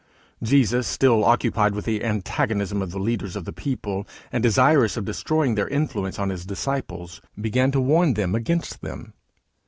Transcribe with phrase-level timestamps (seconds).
[0.41, 5.05] Jesus, still occupied with the antagonism of the leaders of the people, and desirous of
[5.05, 9.13] destroying their influence on his disciples, began to warn them against them.